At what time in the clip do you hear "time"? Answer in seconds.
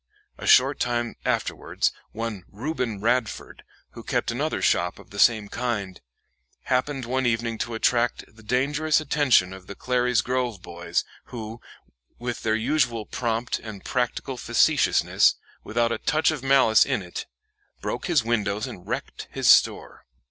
0.79-1.15